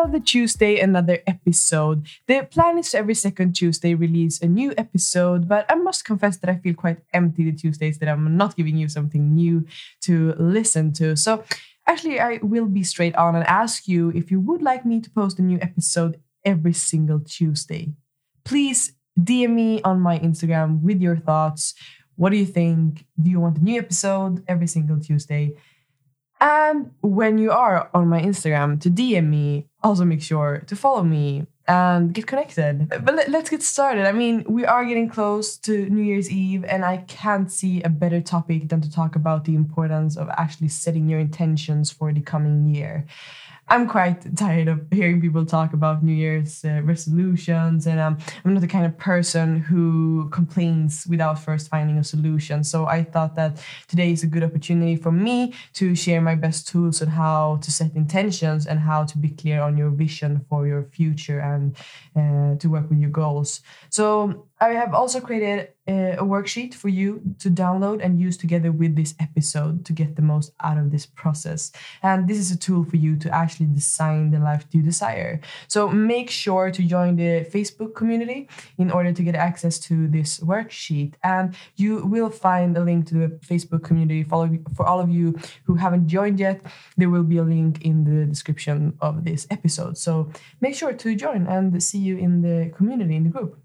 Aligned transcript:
Another 0.00 0.20
Tuesday, 0.20 0.80
another 0.80 1.18
episode. 1.26 2.06
The 2.26 2.46
plan 2.50 2.78
is 2.78 2.94
every 2.94 3.14
second 3.14 3.52
Tuesday 3.52 3.94
release 3.94 4.40
a 4.40 4.46
new 4.46 4.72
episode, 4.78 5.46
but 5.46 5.66
I 5.68 5.74
must 5.74 6.06
confess 6.06 6.38
that 6.38 6.48
I 6.48 6.56
feel 6.56 6.74
quite 6.74 6.98
empty 7.12 7.44
the 7.44 7.52
Tuesdays 7.52 7.98
that 7.98 8.08
I'm 8.08 8.36
not 8.36 8.56
giving 8.56 8.76
you 8.76 8.88
something 8.88 9.34
new 9.34 9.66
to 10.02 10.34
listen 10.38 10.92
to. 10.94 11.16
So 11.16 11.44
actually, 11.86 12.18
I 12.18 12.40
will 12.42 12.66
be 12.66 12.82
straight 12.82 13.14
on 13.16 13.36
and 13.36 13.44
ask 13.46 13.86
you 13.86 14.10
if 14.14 14.30
you 14.30 14.40
would 14.40 14.62
like 14.62 14.86
me 14.86 15.00
to 15.00 15.10
post 15.10 15.38
a 15.38 15.42
new 15.42 15.58
episode 15.60 16.18
every 16.44 16.72
single 16.72 17.20
Tuesday. 17.20 17.92
Please 18.44 18.94
DM 19.20 19.50
me 19.50 19.82
on 19.82 20.00
my 20.00 20.18
Instagram 20.18 20.80
with 20.80 21.02
your 21.02 21.16
thoughts. 21.16 21.74
What 22.16 22.30
do 22.30 22.38
you 22.38 22.46
think? 22.46 23.04
Do 23.20 23.30
you 23.30 23.40
want 23.40 23.58
a 23.58 23.64
new 23.64 23.78
episode 23.78 24.42
every 24.48 24.66
single 24.66 24.98
Tuesday? 24.98 25.56
And 26.40 26.92
when 27.02 27.36
you 27.36 27.50
are 27.50 27.90
on 27.92 28.08
my 28.08 28.22
Instagram 28.22 28.80
to 28.80 28.90
DM 28.90 29.28
me, 29.28 29.69
also 29.82 30.04
make 30.04 30.22
sure 30.22 30.62
to 30.66 30.76
follow 30.76 31.02
me 31.02 31.46
and 31.66 32.12
get 32.12 32.26
connected. 32.26 32.88
But 32.88 33.14
let, 33.14 33.34
us 33.34 33.48
get 33.48 33.62
started. 33.62 34.06
I 34.06 34.12
mean, 34.12 34.44
we 34.48 34.64
are 34.64 34.84
getting 34.84 35.08
close 35.08 35.56
to 35.58 35.88
New 35.88 36.02
Year's 36.02 36.30
Eve, 36.30 36.64
and 36.64 36.84
I 36.84 36.98
can't 36.98 37.50
see 37.50 37.82
a 37.82 37.88
better 37.88 38.20
topic 38.20 38.68
than 38.68 38.80
to 38.80 38.90
talk 38.90 39.14
about 39.14 39.44
the 39.44 39.54
importance 39.54 40.16
of 40.16 40.28
actually 40.30 40.68
setting 40.68 41.08
your 41.08 41.20
intentions 41.20 41.90
for 41.90 42.12
the 42.12 42.20
coming 42.20 42.74
year. 42.74 43.06
I'm 43.70 43.86
quite 43.86 44.36
tired 44.36 44.66
of 44.66 44.84
hearing 44.90 45.20
people 45.20 45.46
talk 45.46 45.72
about 45.74 46.02
New 46.02 46.12
Year's 46.12 46.64
uh, 46.64 46.80
resolutions, 46.82 47.86
and 47.86 48.00
um, 48.00 48.18
I'm 48.44 48.52
not 48.52 48.62
the 48.62 48.66
kind 48.66 48.84
of 48.84 48.98
person 48.98 49.60
who 49.60 50.28
complains 50.30 51.06
without 51.08 51.38
first 51.38 51.68
finding 51.70 51.96
a 51.96 52.02
solution. 52.02 52.64
So 52.64 52.86
I 52.86 53.04
thought 53.04 53.36
that 53.36 53.64
today 53.86 54.10
is 54.10 54.24
a 54.24 54.26
good 54.26 54.42
opportunity 54.42 54.96
for 54.96 55.12
me 55.12 55.54
to 55.74 55.94
share 55.94 56.20
my 56.20 56.34
best 56.34 56.66
tools 56.66 57.00
on 57.00 57.08
how 57.08 57.60
to 57.62 57.70
set 57.70 57.94
intentions 57.94 58.66
and 58.66 58.80
how 58.80 59.04
to 59.04 59.16
be 59.16 59.28
clear 59.28 59.62
on 59.62 59.76
your 59.76 59.90
vision 59.90 60.44
for 60.48 60.66
your 60.66 60.82
future 60.90 61.38
and 61.38 61.76
uh, 62.16 62.58
to 62.58 62.68
work 62.68 62.90
with 62.90 62.98
your 62.98 63.10
goals. 63.10 63.60
So 63.88 64.48
I 64.60 64.70
have 64.70 64.94
also 64.94 65.20
created 65.20 65.68
a, 65.90 66.16
a, 66.18 66.24
worksheet 66.24 66.72
for 66.74 66.88
you 66.88 67.20
to 67.40 67.50
download 67.50 68.04
and 68.04 68.20
use 68.20 68.36
together 68.36 68.70
with 68.70 68.94
this 68.94 69.14
episode 69.18 69.84
to 69.86 69.92
get 69.92 70.16
the 70.16 70.22
most 70.22 70.52
out 70.62 70.78
of 70.78 70.90
this 70.90 71.06
process. 71.06 71.72
And 72.02 72.28
this 72.28 72.38
is 72.38 72.50
a 72.50 72.58
tool 72.58 72.84
for 72.84 72.96
you 72.96 73.16
to 73.16 73.34
actually 73.34 73.66
design 73.66 74.30
the 74.30 74.38
life 74.38 74.64
you 74.70 74.82
desire. 74.82 75.40
So 75.66 75.88
make 75.88 76.30
sure 76.30 76.70
to 76.70 76.82
join 76.82 77.16
the 77.16 77.44
Facebook 77.54 77.94
community 77.94 78.48
in 78.78 78.90
order 78.90 79.12
to 79.12 79.22
get 79.22 79.34
access 79.34 79.78
to 79.80 80.06
this 80.08 80.38
worksheet. 80.40 81.14
And 81.24 81.54
you 81.76 82.06
will 82.06 82.30
find 82.30 82.76
a 82.76 82.84
link 82.84 83.06
to 83.08 83.14
the 83.14 83.28
Facebook 83.44 83.82
community 83.82 84.22
for, 84.22 84.48
for 84.76 84.86
all 84.86 85.00
of 85.00 85.10
you 85.10 85.38
who 85.64 85.74
haven't 85.74 86.06
joined 86.06 86.38
yet. 86.38 86.60
There 86.96 87.10
will 87.10 87.24
be 87.24 87.38
a 87.38 87.42
link 87.42 87.82
in 87.82 88.04
the 88.04 88.26
description 88.26 88.96
of 89.00 89.24
this 89.24 89.46
episode. 89.50 89.98
So 89.98 90.30
make 90.60 90.74
sure 90.74 90.92
to 90.92 91.16
join 91.16 91.46
and 91.46 91.82
see 91.82 91.98
you 91.98 92.16
in 92.16 92.42
the 92.42 92.72
community, 92.76 93.16
in 93.16 93.24
the 93.24 93.30
group. 93.30 93.58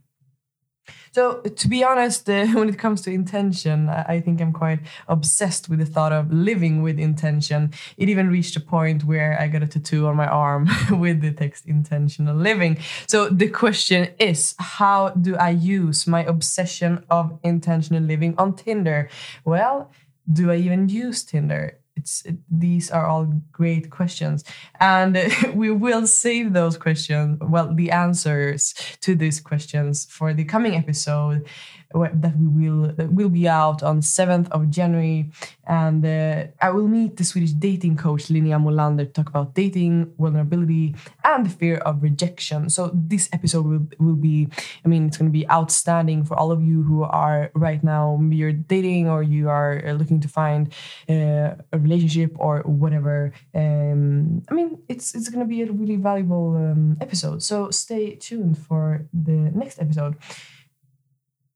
So, 1.12 1.41
to 1.41 1.68
be 1.68 1.84
honest, 1.84 2.29
uh, 2.29 2.46
when 2.53 2.69
it 2.69 2.78
comes 2.78 3.01
to 3.03 3.12
intention, 3.12 3.90
I 3.90 4.19
think 4.19 4.41
I'm 4.41 4.53
quite 4.53 4.79
obsessed 5.07 5.69
with 5.69 5.79
the 5.79 5.85
thought 5.85 6.12
of 6.12 6.31
living 6.31 6.81
with 6.81 7.00
intention. 7.00 7.72
It 7.97 8.09
even 8.09 8.29
reached 8.29 8.56
a 8.56 8.59
point 8.59 9.03
where 9.03 9.40
I 9.40 9.47
got 9.47 9.63
a 9.63 9.68
tattoo 9.68 10.07
on 10.07 10.16
my 10.16 10.28
arm 10.28 10.69
with 10.91 11.22
the 11.22 11.31
text 11.31 11.66
intentional 11.66 12.35
living. 12.35 12.78
So, 13.07 13.29
the 13.29 13.50
question 13.50 14.09
is 14.19 14.56
how 14.59 15.09
do 15.09 15.35
I 15.38 15.51
use 15.51 16.07
my 16.07 16.23
obsession 16.23 17.06
of 17.09 17.40
intentional 17.44 18.03
living 18.03 18.35
on 18.38 18.56
Tinder? 18.56 19.09
Well, 19.44 19.91
do 20.31 20.52
I 20.52 20.57
even 20.57 20.90
use 20.90 21.23
Tinder? 21.23 21.79
It's 21.95 22.25
it, 22.25 22.38
these 22.50 22.91
are 22.91 23.06
all 23.06 23.31
great 23.51 23.89
questions. 23.89 24.44
And 24.79 25.17
we 25.53 25.72
will 25.72 26.07
save 26.07 26.53
those 26.53 26.78
questions 26.78 27.39
well 27.41 27.73
the 27.73 27.91
answers 27.91 28.73
to 29.01 29.16
these 29.16 29.39
questions 29.39 30.05
for 30.05 30.34
the 30.34 30.44
coming 30.44 30.75
episode 30.75 31.47
that 31.95 32.38
we 32.38 32.47
will 32.47 32.94
that 32.94 33.11
will 33.11 33.29
be 33.29 33.47
out 33.47 33.81
on 33.83 34.01
7th 34.01 34.50
of 34.50 34.69
January. 34.69 35.31
And 35.67 36.06
uh, 36.06 36.47
I 36.61 36.69
will 36.69 36.88
meet 36.88 37.17
the 37.17 37.23
Swedish 37.23 37.51
dating 37.51 37.97
coach 37.97 38.25
Linnea 38.25 38.59
Molander 38.61 39.06
to 39.06 39.11
talk 39.11 39.29
about 39.29 39.56
dating 39.56 40.13
vulnerability 40.19 40.95
and 41.23 41.45
the 41.45 41.50
fear 41.50 41.78
of 41.78 42.03
rejection. 42.03 42.69
So 42.69 42.91
this 42.94 43.29
episode 43.31 43.66
will, 43.66 43.88
will 44.00 44.16
be 44.16 44.50
I 44.84 44.88
mean 44.88 45.07
it's 45.07 45.17
going 45.17 45.31
to 45.31 45.38
be 45.38 45.50
outstanding 45.50 46.23
for 46.25 46.38
all 46.38 46.51
of 46.51 46.61
you 46.61 46.84
who 46.84 47.03
are 47.03 47.51
right 47.55 47.84
now 47.84 48.19
you're 48.29 48.51
dating 48.51 49.07
or 49.07 49.23
you 49.23 49.50
are 49.50 49.81
uh, 49.85 49.94
looking 49.94 50.19
to 50.19 50.28
find 50.28 50.73
uh, 51.09 51.55
a 51.72 51.78
relationship 51.79 52.35
or 52.38 52.61
whatever. 52.61 53.31
Um, 53.53 54.44
I 54.50 54.53
mean 54.53 54.79
it's 54.89 55.16
it's 55.16 55.29
going 55.29 55.45
to 55.45 55.50
be 55.50 55.61
a 55.61 55.72
really 55.72 55.95
valuable 55.95 56.55
um, 56.57 56.97
episode. 57.00 57.41
So 57.41 57.72
stay 57.72 58.16
tuned 58.16 58.57
for 58.57 59.05
the 59.13 59.51
next 59.55 59.79
episode 59.79 60.16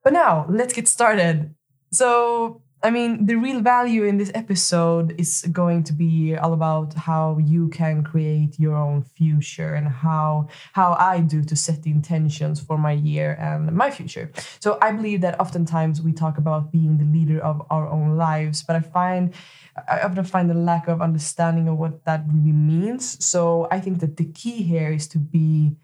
but 0.04 0.14
now, 0.14 0.46
let's 0.50 0.74
get 0.74 0.88
started. 0.88 1.54
So, 1.92 2.62
I 2.82 2.92
mean, 2.92 3.26
the 3.26 3.36
real 3.36 3.60
value 3.60 4.06
in 4.06 4.18
this 4.18 4.32
episode 4.34 5.14
is 5.20 5.46
going 5.52 5.84
to 5.84 5.94
be 5.94 6.38
all 6.38 6.54
about 6.54 6.94
how 6.94 7.38
you 7.40 7.68
can 7.70 8.04
create 8.04 8.58
your 8.58 8.76
own 8.76 9.02
future 9.02 9.74
and 9.74 9.88
how 9.88 10.48
how 10.72 10.94
I 10.94 11.20
do 11.20 11.44
to 11.44 11.56
set 11.58 11.84
the 11.84 11.92
intentions 11.92 12.62
for 12.62 12.78
my 12.78 12.94
year 12.94 13.36
and 13.38 13.70
my 13.74 13.92
future. 13.92 14.32
So 14.62 14.78
I 14.82 14.94
believe 14.94 15.20
that 15.22 15.40
oftentimes 15.42 16.02
we 16.02 16.14
talk 16.14 16.38
about 16.38 16.72
being 16.72 16.98
the 16.98 17.06
leader 17.06 17.42
of 17.42 17.62
our 17.70 17.90
own 17.90 18.16
lives, 18.16 18.64
but 18.64 18.78
I 18.78 18.82
find 18.82 19.34
I 19.90 20.00
often 20.02 20.24
find 20.24 20.50
a 20.50 20.54
lack 20.54 20.88
of 20.88 21.02
understanding 21.02 21.68
of 21.68 21.78
what 21.78 22.06
that 22.06 22.24
really 22.28 22.54
means. 22.54 23.24
So 23.24 23.68
I 23.72 23.82
think 23.82 24.00
that 24.00 24.16
the 24.16 24.26
key 24.26 24.64
here 24.64 24.92
is 24.92 25.08
to 25.10 25.18
be 25.18 25.76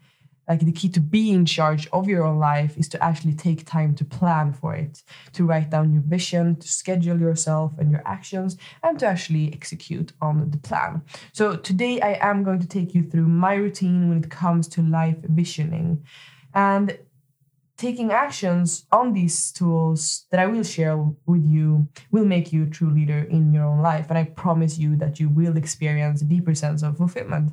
like 0.48 0.60
the 0.60 0.72
key 0.72 0.88
to 0.90 1.00
be 1.00 1.30
in 1.30 1.44
charge 1.44 1.88
of 1.92 2.08
your 2.08 2.24
own 2.24 2.38
life 2.38 2.76
is 2.76 2.88
to 2.90 3.02
actually 3.02 3.34
take 3.34 3.66
time 3.66 3.94
to 3.96 4.04
plan 4.04 4.52
for 4.52 4.74
it, 4.74 5.02
to 5.32 5.44
write 5.44 5.70
down 5.70 5.92
your 5.92 6.02
vision, 6.02 6.56
to 6.56 6.68
schedule 6.68 7.18
yourself 7.18 7.72
and 7.78 7.90
your 7.90 8.02
actions, 8.06 8.56
and 8.82 8.98
to 9.00 9.06
actually 9.06 9.52
execute 9.52 10.12
on 10.20 10.50
the 10.50 10.58
plan. 10.58 11.02
So 11.32 11.56
today 11.56 12.00
I 12.00 12.18
am 12.20 12.44
going 12.44 12.60
to 12.60 12.68
take 12.68 12.94
you 12.94 13.02
through 13.02 13.28
my 13.28 13.54
routine 13.54 14.08
when 14.08 14.18
it 14.18 14.30
comes 14.30 14.68
to 14.68 14.82
life 14.82 15.18
visioning. 15.22 16.04
And 16.54 16.98
taking 17.76 18.10
actions 18.10 18.86
on 18.90 19.12
these 19.12 19.52
tools 19.52 20.26
that 20.30 20.40
I 20.40 20.46
will 20.46 20.62
share 20.62 20.96
with 20.96 21.44
you 21.44 21.88
will 22.10 22.24
make 22.24 22.52
you 22.52 22.64
a 22.64 22.70
true 22.70 22.90
leader 22.90 23.18
in 23.18 23.52
your 23.52 23.64
own 23.64 23.80
life. 23.80 24.06
And 24.08 24.18
I 24.18 24.24
promise 24.24 24.78
you 24.78 24.96
that 24.96 25.20
you 25.20 25.28
will 25.28 25.56
experience 25.56 26.22
a 26.22 26.24
deeper 26.24 26.54
sense 26.54 26.82
of 26.82 26.96
fulfillment. 26.96 27.52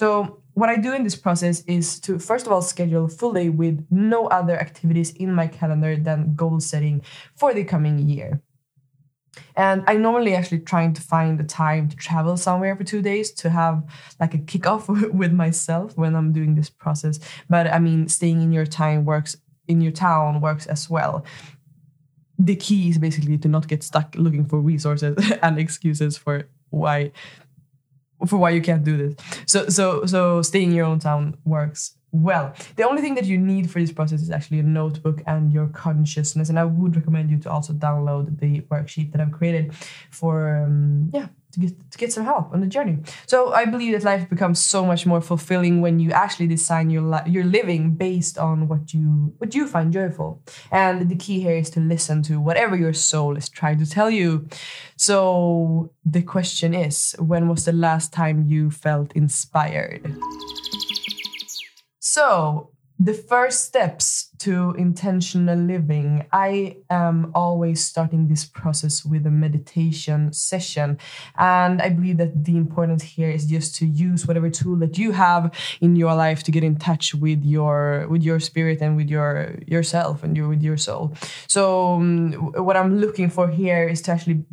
So, 0.00 0.40
what 0.54 0.70
I 0.70 0.76
do 0.76 0.94
in 0.94 1.04
this 1.04 1.14
process 1.14 1.60
is 1.66 2.00
to 2.00 2.18
first 2.18 2.46
of 2.46 2.52
all 2.52 2.62
schedule 2.62 3.04
a 3.04 3.08
full 3.08 3.34
day 3.34 3.50
with 3.50 3.86
no 3.90 4.28
other 4.28 4.58
activities 4.58 5.10
in 5.10 5.34
my 5.34 5.46
calendar 5.46 5.94
than 5.94 6.34
goal 6.34 6.58
setting 6.60 7.02
for 7.36 7.52
the 7.52 7.64
coming 7.64 7.98
year. 8.08 8.40
And 9.56 9.84
I'm 9.86 10.00
normally 10.00 10.34
actually 10.34 10.60
trying 10.60 10.94
to 10.94 11.02
find 11.02 11.38
the 11.38 11.44
time 11.44 11.90
to 11.90 11.96
travel 11.96 12.38
somewhere 12.38 12.74
for 12.76 12.82
two 12.82 13.02
days 13.02 13.30
to 13.42 13.50
have 13.50 13.84
like 14.18 14.32
a 14.32 14.38
kickoff 14.38 14.88
with 15.20 15.32
myself 15.34 15.98
when 15.98 16.16
I'm 16.16 16.32
doing 16.32 16.54
this 16.54 16.70
process. 16.70 17.20
But 17.50 17.66
I 17.66 17.78
mean, 17.78 18.08
staying 18.08 18.40
in 18.40 18.52
your 18.52 18.64
time 18.64 19.04
works 19.04 19.36
in 19.68 19.82
your 19.82 19.92
town 19.92 20.40
works 20.40 20.64
as 20.64 20.88
well. 20.88 21.26
The 22.38 22.56
key 22.56 22.88
is 22.88 22.96
basically 22.96 23.36
to 23.36 23.48
not 23.48 23.68
get 23.68 23.82
stuck 23.82 24.14
looking 24.16 24.46
for 24.46 24.60
resources 24.60 25.30
and 25.42 25.58
excuses 25.58 26.16
for 26.16 26.48
why 26.70 27.12
for 28.26 28.36
why 28.36 28.50
you 28.50 28.60
can't 28.60 28.84
do 28.84 28.96
this. 28.96 29.14
So 29.46 29.68
so 29.68 30.06
so 30.06 30.42
staying 30.42 30.70
in 30.70 30.76
your 30.76 30.86
own 30.86 30.98
town 30.98 31.36
works 31.44 31.96
well. 32.12 32.54
The 32.76 32.88
only 32.88 33.02
thing 33.02 33.14
that 33.14 33.26
you 33.26 33.38
need 33.38 33.70
for 33.70 33.80
this 33.80 33.92
process 33.92 34.22
is 34.22 34.30
actually 34.30 34.60
a 34.60 34.64
notebook 34.64 35.22
and 35.26 35.52
your 35.52 35.68
consciousness. 35.68 36.48
And 36.48 36.58
I 36.58 36.64
would 36.64 36.96
recommend 36.96 37.30
you 37.30 37.38
to 37.38 37.50
also 37.50 37.72
download 37.72 38.40
the 38.40 38.62
worksheet 38.62 39.12
that 39.12 39.20
I've 39.20 39.32
created 39.32 39.74
for 40.10 40.56
um, 40.56 41.10
yeah 41.12 41.28
to 41.52 41.60
get 41.60 41.90
to 41.90 41.98
get 41.98 42.12
some 42.12 42.24
help 42.24 42.52
on 42.52 42.60
the 42.60 42.66
journey. 42.66 42.98
So 43.26 43.52
I 43.52 43.64
believe 43.64 43.92
that 43.92 44.04
life 44.04 44.28
becomes 44.28 44.62
so 44.62 44.84
much 44.84 45.06
more 45.06 45.20
fulfilling 45.20 45.80
when 45.80 45.98
you 45.98 46.12
actually 46.12 46.46
design 46.46 46.90
your 46.90 47.02
li- 47.02 47.26
your 47.26 47.44
living 47.44 47.94
based 47.94 48.38
on 48.38 48.68
what 48.68 48.94
you 48.94 49.34
what 49.38 49.54
you 49.54 49.66
find 49.66 49.92
joyful. 49.92 50.42
And 50.70 51.08
the 51.08 51.16
key 51.16 51.40
here 51.40 51.56
is 51.56 51.70
to 51.70 51.80
listen 51.80 52.22
to 52.24 52.40
whatever 52.40 52.76
your 52.76 52.92
soul 52.92 53.36
is 53.36 53.48
trying 53.48 53.78
to 53.78 53.86
tell 53.86 54.10
you. 54.10 54.48
So 54.96 55.92
the 56.04 56.22
question 56.22 56.74
is, 56.74 57.14
when 57.18 57.48
was 57.48 57.64
the 57.64 57.72
last 57.72 58.12
time 58.12 58.44
you 58.46 58.70
felt 58.70 59.12
inspired? 59.12 60.14
So 62.00 62.70
the 63.00 63.14
first 63.14 63.64
steps 63.64 64.28
to 64.38 64.74
intentional 64.76 65.56
living 65.56 66.26
i 66.32 66.76
am 66.90 67.32
always 67.34 67.82
starting 67.82 68.28
this 68.28 68.44
process 68.44 69.04
with 69.06 69.26
a 69.26 69.30
meditation 69.30 70.30
session. 70.34 70.98
And 71.38 71.80
i 71.80 71.88
believe 71.88 72.18
that 72.18 72.44
the 72.44 72.56
important 72.58 73.00
here 73.00 73.30
is 73.30 73.46
just 73.46 73.74
to 73.76 73.86
use 73.86 74.26
whatever 74.26 74.50
tool 74.50 74.76
that 74.76 74.98
you 74.98 75.12
have 75.12 75.50
in 75.80 75.96
your 75.96 76.14
life 76.14 76.42
to 76.42 76.50
get 76.50 76.62
in 76.62 76.76
touch 76.76 77.14
with 77.14 77.42
your 77.42 78.06
with 78.10 78.22
your 78.22 78.38
spirit 78.38 78.82
and 78.82 78.96
with 78.96 79.08
your 79.08 79.58
yourself 79.66 80.22
and 80.22 80.36
your 80.36 80.48
with 80.48 80.62
your 80.62 80.76
soul. 80.76 81.14
So 81.46 81.94
um, 81.94 82.32
what 82.66 82.76
i'm 82.76 82.98
looking 82.98 83.30
for 83.30 83.48
here 83.48 83.88
is 83.88 84.02
to 84.02 84.12
actually 84.12 84.44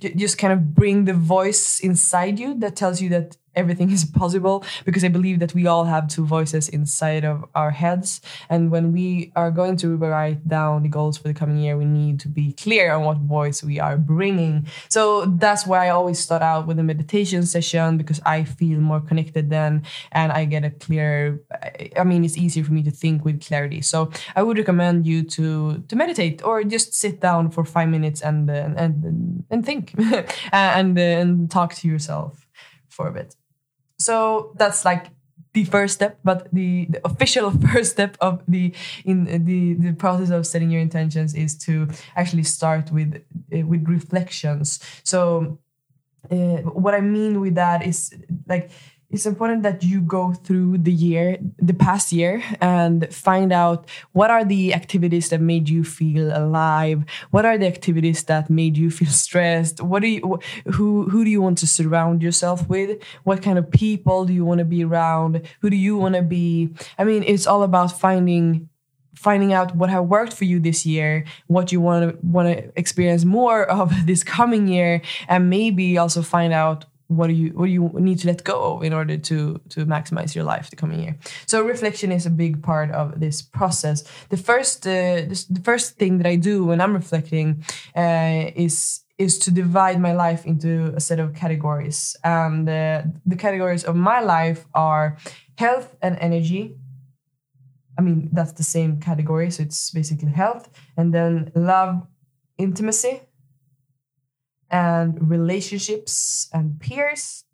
just 0.00 0.38
kind 0.38 0.52
of 0.54 0.74
bring 0.74 1.04
the 1.04 1.12
voice 1.12 1.80
inside 1.80 2.38
you 2.38 2.58
that 2.60 2.76
tells 2.76 3.02
you 3.02 3.10
that 3.10 3.36
everything 3.54 3.90
is 3.90 4.04
possible 4.20 4.64
because 4.84 5.04
I 5.04 5.08
believe 5.08 5.38
that 5.40 5.54
we 5.54 5.66
all 5.66 5.84
have 5.84 6.08
two 6.08 6.24
voices 6.24 6.68
inside 6.68 7.24
of 7.24 7.44
our 7.54 7.70
heads. 7.70 8.20
And 8.48 8.70
when 8.70 8.92
we 8.92 9.32
are 9.36 9.50
going 9.50 9.76
to 9.78 9.96
write 9.96 10.46
down 10.48 10.82
the 10.82 10.88
goals 10.88 11.18
for 11.18 11.28
the 11.28 11.34
coming 11.34 11.58
year, 11.58 11.76
we 11.76 11.84
need 11.84 12.20
to 12.20 12.28
be 12.28 12.52
clear 12.52 12.92
on 12.92 13.04
what 13.04 13.18
voice 13.18 13.62
we 13.62 13.80
are 13.80 13.96
bringing. 13.96 14.66
So 14.88 15.26
that's 15.26 15.66
why 15.66 15.86
I 15.86 15.90
always 15.90 16.18
start 16.18 16.42
out 16.42 16.66
with 16.66 16.78
a 16.78 16.82
meditation 16.82 17.44
session 17.44 17.96
because 17.96 18.20
I 18.24 18.44
feel 18.44 18.80
more 18.80 19.00
connected 19.00 19.50
then 19.50 19.82
and 20.12 20.32
I 20.32 20.44
get 20.44 20.64
a 20.64 20.70
clear, 20.70 21.40
I 21.96 22.04
mean, 22.04 22.24
it's 22.24 22.36
easier 22.36 22.64
for 22.64 22.72
me 22.72 22.82
to 22.84 22.90
think 22.90 23.24
with 23.24 23.42
clarity. 23.42 23.82
So 23.82 24.10
I 24.36 24.42
would 24.42 24.58
recommend 24.58 25.06
you 25.06 25.22
to, 25.22 25.82
to 25.88 25.96
meditate 25.96 26.42
or 26.44 26.62
just 26.64 26.94
sit 26.94 27.20
down 27.20 27.50
for 27.50 27.64
five 27.64 27.88
minutes 27.88 28.20
and, 28.20 28.48
and, 28.50 28.78
and, 28.78 29.44
and 29.50 29.66
think 29.66 29.94
and, 30.52 30.98
and 30.98 31.50
talk 31.50 31.74
to 31.74 31.88
yourself 31.88 32.46
for 32.88 33.08
a 33.08 33.12
bit. 33.12 33.34
So 34.00 34.52
that's 34.56 34.84
like 34.84 35.10
the 35.52 35.64
first 35.64 35.94
step, 35.94 36.18
but 36.24 36.48
the, 36.52 36.86
the 36.90 37.00
official 37.04 37.50
first 37.72 37.92
step 37.92 38.16
of 38.20 38.42
the 38.48 38.74
in 39.04 39.24
the 39.44 39.74
the 39.74 39.92
process 39.94 40.30
of 40.30 40.46
setting 40.46 40.70
your 40.70 40.80
intentions 40.80 41.34
is 41.34 41.56
to 41.66 41.88
actually 42.16 42.44
start 42.44 42.90
with 42.92 43.22
uh, 43.54 43.66
with 43.66 43.88
reflections. 43.88 44.80
So 45.04 45.58
uh, 46.30 46.62
what 46.82 46.94
I 46.94 47.00
mean 47.00 47.40
with 47.40 47.54
that 47.56 47.86
is 47.86 48.14
like 48.46 48.70
it's 49.10 49.26
important 49.26 49.64
that 49.64 49.82
you 49.82 50.00
go 50.00 50.32
through 50.32 50.78
the 50.78 50.92
year, 50.92 51.36
the 51.58 51.74
past 51.74 52.12
year, 52.12 52.42
and 52.60 53.12
find 53.12 53.52
out 53.52 53.88
what 54.12 54.30
are 54.30 54.44
the 54.44 54.72
activities 54.72 55.30
that 55.30 55.40
made 55.40 55.68
you 55.68 55.82
feel 55.82 56.30
alive. 56.36 57.04
What 57.30 57.44
are 57.44 57.58
the 57.58 57.66
activities 57.66 58.22
that 58.24 58.48
made 58.48 58.76
you 58.76 58.90
feel 58.90 59.08
stressed? 59.10 59.80
What 59.80 60.02
do 60.02 60.08
you, 60.08 60.38
who, 60.72 61.08
who 61.08 61.24
do 61.24 61.30
you 61.30 61.42
want 61.42 61.58
to 61.58 61.66
surround 61.66 62.22
yourself 62.22 62.68
with? 62.68 63.02
What 63.24 63.42
kind 63.42 63.58
of 63.58 63.70
people 63.70 64.26
do 64.26 64.32
you 64.32 64.44
want 64.44 64.58
to 64.58 64.64
be 64.64 64.84
around? 64.84 65.42
Who 65.60 65.70
do 65.70 65.76
you 65.76 65.96
want 65.96 66.14
to 66.14 66.22
be? 66.22 66.70
I 66.96 67.04
mean, 67.04 67.24
it's 67.24 67.46
all 67.46 67.64
about 67.64 67.98
finding 67.98 68.68
finding 69.16 69.52
out 69.52 69.76
what 69.76 69.90
have 69.90 70.06
worked 70.06 70.32
for 70.32 70.44
you 70.46 70.58
this 70.58 70.86
year, 70.86 71.24
what 71.46 71.70
you 71.70 71.78
want 71.78 72.10
to 72.10 72.26
want 72.26 72.48
to 72.48 72.72
experience 72.78 73.24
more 73.24 73.64
of 73.64 73.92
this 74.06 74.24
coming 74.24 74.68
year, 74.68 75.02
and 75.28 75.50
maybe 75.50 75.98
also 75.98 76.22
find 76.22 76.52
out 76.52 76.86
what 77.10 77.26
do 77.26 77.32
you 77.32 77.50
what 77.50 77.66
do 77.66 77.72
you 77.72 77.90
need 77.94 78.20
to 78.20 78.28
let 78.28 78.44
go 78.44 78.74
of 78.74 78.84
in 78.84 78.92
order 78.92 79.16
to 79.18 79.60
to 79.68 79.84
maximize 79.84 80.34
your 80.34 80.44
life 80.44 80.70
the 80.70 80.76
coming 80.76 81.00
year? 81.00 81.18
So 81.46 81.62
reflection 81.62 82.12
is 82.12 82.24
a 82.24 82.30
big 82.30 82.62
part 82.62 82.90
of 82.92 83.18
this 83.18 83.42
process. 83.42 84.04
The 84.28 84.36
first 84.36 84.86
uh, 84.86 85.26
the 85.26 85.62
first 85.64 85.96
thing 85.96 86.18
that 86.18 86.26
i 86.26 86.36
do 86.36 86.64
when 86.64 86.80
i'm 86.80 86.94
reflecting 86.94 87.64
uh, 87.96 88.50
is 88.54 89.00
is 89.18 89.38
to 89.38 89.50
divide 89.50 90.00
my 90.00 90.12
life 90.12 90.46
into 90.46 90.94
a 90.96 91.00
set 91.00 91.20
of 91.20 91.34
categories. 91.34 92.16
And 92.24 92.66
uh, 92.66 93.02
the 93.26 93.36
categories 93.36 93.84
of 93.84 93.94
my 93.94 94.20
life 94.20 94.64
are 94.72 95.18
health 95.58 95.94
and 96.00 96.16
energy. 96.20 96.76
I 97.98 98.02
mean 98.02 98.30
that's 98.32 98.52
the 98.52 98.62
same 98.62 99.00
category 99.00 99.50
so 99.50 99.64
it's 99.64 99.90
basically 99.90 100.30
health. 100.30 100.70
And 100.96 101.12
then 101.12 101.50
love 101.54 102.06
intimacy 102.56 103.20
and 104.70 105.30
relationships 105.30 106.48
and 106.52 106.78
peers 106.80 107.44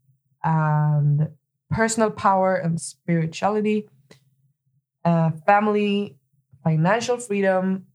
and 0.44 1.28
personal 1.70 2.10
power 2.10 2.54
and 2.54 2.80
spirituality, 2.80 3.88
uh, 5.04 5.30
family, 5.46 6.16
financial 6.62 7.16
freedom, 7.16 7.86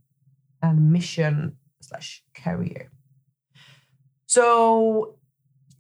and 0.62 0.91
mission 0.91 1.57
slash 1.81 2.23
career. 2.33 2.91
So 4.25 5.15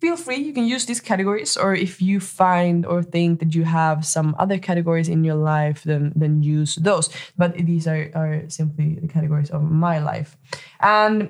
feel 0.01 0.17
free, 0.17 0.37
you 0.37 0.51
can 0.51 0.65
use 0.65 0.85
these 0.85 0.99
categories, 0.99 1.55
or 1.55 1.73
if 1.75 2.01
you 2.01 2.19
find 2.19 2.85
or 2.85 3.03
think 3.03 3.39
that 3.39 3.53
you 3.53 3.63
have 3.63 4.05
some 4.05 4.35
other 4.39 4.57
categories 4.57 5.07
in 5.07 5.23
your 5.23 5.35
life, 5.35 5.83
then 5.83 6.11
then 6.15 6.41
use 6.41 6.75
those. 6.75 7.09
But 7.37 7.55
these 7.55 7.87
are, 7.87 8.09
are 8.15 8.43
simply 8.49 8.97
the 8.99 9.07
categories 9.07 9.51
of 9.51 9.61
my 9.61 9.99
life. 9.99 10.37
And 10.79 11.29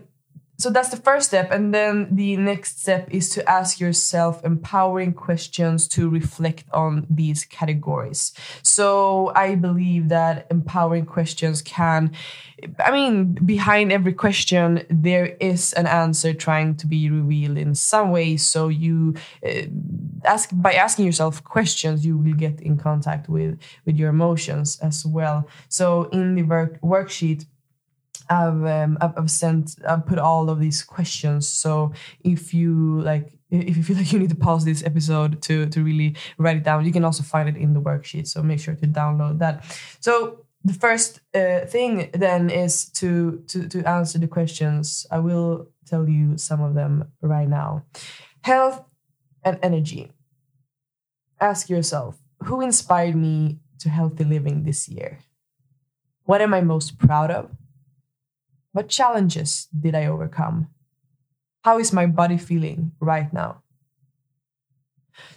so 0.62 0.70
that's 0.70 0.90
the 0.90 0.98
first 0.98 1.28
step 1.28 1.52
and 1.52 1.74
then 1.74 2.08
the 2.12 2.38
next 2.38 2.82
step 2.82 3.08
is 3.10 3.30
to 3.30 3.50
ask 3.50 3.80
yourself 3.80 4.44
empowering 4.46 5.14
questions 5.14 5.88
to 5.88 6.08
reflect 6.10 6.66
on 6.72 7.08
these 7.10 7.46
categories. 7.46 8.32
So 8.62 9.32
i 9.36 9.56
believe 9.56 10.10
that 10.10 10.48
empowering 10.52 11.06
questions 11.06 11.62
can 11.62 12.12
i 12.80 12.92
mean 12.92 13.34
behind 13.34 13.92
every 13.92 14.14
question 14.14 14.86
there 14.90 15.36
is 15.40 15.74
an 15.74 15.88
answer 15.88 16.32
trying 16.34 16.76
to 16.76 16.86
be 16.86 17.10
revealed 17.10 17.58
in 17.58 17.74
some 17.74 18.12
way. 18.12 18.38
So 18.38 18.68
you 18.68 19.16
uh, 19.46 19.64
ask 20.26 20.50
by 20.54 20.74
asking 20.74 21.06
yourself 21.06 21.44
questions 21.44 22.06
you 22.06 22.18
will 22.18 22.34
get 22.34 22.62
in 22.62 22.78
contact 22.78 23.30
with 23.30 23.58
with 23.86 23.96
your 23.96 24.10
emotions 24.10 24.78
as 24.82 25.06
well. 25.06 25.48
So 25.70 26.04
in 26.12 26.36
the 26.36 26.44
work 26.44 26.80
worksheet 26.82 27.46
I've, 28.32 28.64
um, 28.64 28.98
I've, 29.02 29.30
sent 29.30 29.76
I've 29.86 30.06
put 30.06 30.18
all 30.18 30.50
of 30.50 30.60
these 30.60 30.84
questions. 30.84 31.50
So 31.50 31.92
if 32.22 32.54
you 32.54 33.02
like 33.02 33.38
if 33.50 33.76
you 33.76 33.84
feel 33.84 33.98
like 34.02 34.14
you 34.14 34.20
need 34.20 34.30
to 34.30 34.36
pause 34.36 34.64
this 34.64 34.84
episode 34.84 35.42
to 35.44 35.66
to 35.68 35.84
really 35.84 36.16
write 36.38 36.58
it 36.58 36.64
down, 36.64 36.86
you 36.86 36.94
can 36.94 37.04
also 37.04 37.24
find 37.24 37.50
it 37.50 37.58
in 37.58 37.74
the 37.74 37.82
worksheet. 37.82 38.28
So 38.28 38.42
make 38.42 38.60
sure 38.60 38.76
to 38.76 38.88
download 38.88 39.40
that. 39.40 39.66
So 40.00 40.46
the 40.64 40.74
first 40.74 41.20
uh, 41.36 41.66
thing 41.66 42.10
then 42.14 42.50
is 42.50 42.86
to 43.02 43.44
to 43.48 43.68
to 43.68 43.84
answer 43.84 44.18
the 44.18 44.28
questions. 44.28 45.06
I 45.12 45.20
will 45.20 45.68
tell 45.86 46.08
you 46.08 46.38
some 46.38 46.62
of 46.62 46.74
them 46.74 47.12
right 47.22 47.50
now. 47.50 47.84
Health 48.44 48.82
and 49.44 49.60
energy. 49.62 50.12
Ask 51.40 51.70
yourself, 51.70 52.22
who 52.44 52.62
inspired 52.62 53.16
me 53.16 53.60
to 53.80 53.90
healthy 53.90 54.24
living 54.24 54.64
this 54.64 54.88
year? 54.88 55.20
What 56.24 56.42
am 56.42 56.54
I 56.54 56.62
most 56.62 56.98
proud 57.00 57.32
of? 57.32 57.50
What 58.74 58.90
challenges 58.90 59.68
did 59.78 59.96
I 59.96 60.06
overcome? 60.06 60.70
How 61.64 61.80
is 61.80 61.94
my 61.94 62.06
body 62.06 62.38
feeling 62.38 62.94
right 63.00 63.32
now? 63.34 63.62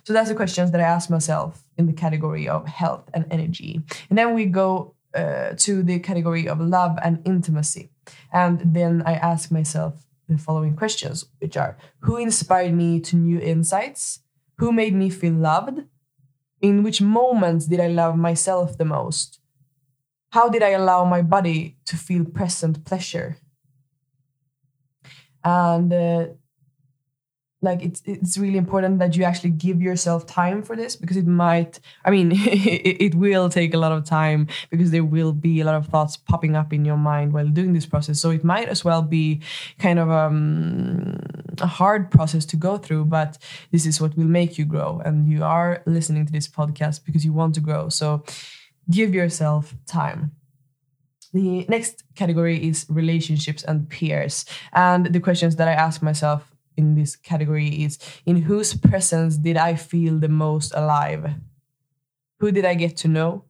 So 0.05 0.13
that's 0.13 0.29
the 0.29 0.35
questions 0.35 0.71
that 0.71 0.81
I 0.81 0.85
ask 0.85 1.11
myself 1.11 1.65
in 1.77 1.87
the 1.87 1.93
category 1.93 2.49
of 2.49 2.67
health 2.67 3.11
and 3.13 3.27
energy. 3.31 3.83
And 4.09 4.17
then 4.17 4.35
we 4.35 4.47
go 4.47 4.95
uh, 5.15 5.55
to 5.59 5.83
the 5.83 5.99
category 5.99 6.49
of 6.49 6.61
love 6.61 6.99
and 7.03 7.21
intimacy. 7.25 7.91
And 8.33 8.61
then 8.75 9.03
I 9.05 9.15
ask 9.15 9.51
myself 9.51 10.07
the 10.29 10.39
following 10.39 10.77
questions, 10.77 11.27
which 11.41 11.57
are 11.57 11.77
Who 12.01 12.17
inspired 12.17 12.75
me 12.75 13.01
to 13.01 13.17
new 13.17 13.39
insights? 13.39 14.21
Who 14.59 14.73
made 14.73 14.95
me 14.95 15.11
feel 15.11 15.35
loved? 15.35 15.85
In 16.61 16.83
which 16.83 17.03
moments 17.03 17.67
did 17.67 17.81
I 17.81 17.89
love 17.89 18.17
myself 18.17 18.79
the 18.79 18.85
most? 18.85 19.41
How 20.35 20.49
did 20.49 20.65
I 20.65 20.71
allow 20.71 21.05
my 21.05 21.23
body 21.23 21.77
to 21.87 21.97
feel 21.97 22.25
present 22.25 22.85
pleasure? 22.85 23.39
And 25.45 25.93
uh, 25.93 26.27
like 27.63 27.83
it's 27.83 28.03
it's 28.05 28.37
really 28.37 28.59
important 28.59 28.99
that 28.99 29.17
you 29.17 29.23
actually 29.25 29.51
give 29.51 29.81
yourself 29.81 30.27
time 30.27 30.61
for 30.63 30.75
this 30.77 30.97
because 30.97 31.17
it 31.17 31.27
might 31.27 31.81
i 32.05 32.11
mean 32.11 32.33
it, 32.35 32.97
it, 33.07 33.15
will 33.15 33.49
take 33.49 33.73
a 33.75 33.79
lot 33.79 33.93
of 33.93 34.05
time 34.05 34.47
because 34.71 34.91
there 34.91 35.05
will 35.05 35.33
be 35.33 35.61
a 35.61 35.65
lot 35.65 35.75
of 35.75 35.87
thoughts 35.87 36.17
popping 36.17 36.55
up 36.55 36.73
in 36.73 36.85
your 36.85 36.97
mind 36.97 37.33
while 37.33 37.49
doing 37.49 37.73
this 37.73 37.87
process. 37.87 38.21
So 38.21 38.31
it 38.31 38.45
might 38.45 38.69
as 38.69 38.85
well 38.85 39.03
be 39.03 39.41
kind 39.79 39.99
of 39.99 40.11
um, 40.11 41.19
a 41.61 41.67
hard 41.67 42.11
process 42.11 42.45
to 42.47 42.57
go 42.57 42.77
through 42.77 43.07
but 43.07 43.39
this 43.73 43.87
is 43.87 44.01
what 44.01 44.17
will 44.17 44.33
make 44.41 44.59
you 44.59 44.65
grow. 44.65 45.01
And 45.05 45.31
you 45.33 45.45
are 45.45 45.83
listening 45.87 46.27
to 46.27 46.33
this 46.33 46.49
podcast 46.49 47.05
because 47.07 47.25
you 47.25 47.33
want 47.33 47.55
to 47.55 47.61
grow. 47.61 47.89
So 47.89 48.25
give 48.91 49.15
yourself 49.15 49.75
time. 49.87 50.33
The 51.33 51.67
next 51.69 52.05
category 52.15 52.69
is 52.69 52.87
relationships 52.89 53.65
and 53.65 53.89
peers. 53.89 54.45
And 54.73 55.07
the 55.07 55.21
questions 55.21 55.57
that 55.57 55.69
I 55.69 55.73
ask 55.73 56.01
myself 56.01 56.55
in 56.77 56.95
this 56.95 57.17
category 57.17 57.69
is 57.85 57.99
in 58.25 58.43
whose 58.43 58.75
presence 58.75 59.37
did 59.37 59.57
I 59.57 59.75
feel 59.75 60.19
the 60.19 60.29
most 60.29 60.73
alive? 60.75 61.35
Who 62.41 62.53
did 62.53 62.65
I 62.65 62.75
get 62.75 62.97
to 62.99 63.09
know? 63.09 63.45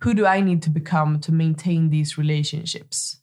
Who 0.00 0.14
do 0.14 0.26
I 0.26 0.40
need 0.40 0.62
to 0.62 0.70
become 0.70 1.20
to 1.20 1.32
maintain 1.32 1.90
these 1.90 2.18
relationships? 2.18 3.18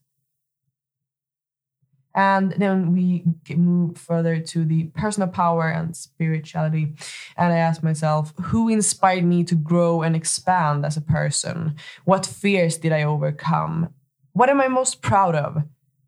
And 2.16 2.52
then 2.54 2.94
we 2.94 3.24
move 3.56 3.98
further 3.98 4.40
to 4.40 4.66
the 4.66 4.86
personal 4.96 5.30
power 5.30 5.68
and 5.70 5.96
spirituality. 5.96 6.96
And 7.38 7.52
I 7.52 7.58
ask 7.58 7.82
myself, 7.82 8.34
who 8.42 8.70
inspired 8.70 9.24
me 9.24 9.44
to 9.46 9.56
grow 9.56 10.04
and 10.04 10.16
expand 10.16 10.86
as 10.86 10.96
a 10.96 11.02
person? 11.02 11.76
What 12.06 12.26
fears 12.26 12.78
did 12.78 12.92
I 12.92 13.04
overcome? 13.04 13.94
What 14.34 14.50
am 14.50 14.62
I 14.62 14.68
most 14.68 15.02
proud 15.02 15.36
of? 15.36 15.64